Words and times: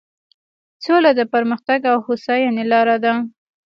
سوله 0.83 1.11
د 1.19 1.21
پرمختګ 1.33 1.79
او 1.91 1.97
هوساینې 2.05 2.63
لاره 2.71 2.97
ده. 3.03 3.13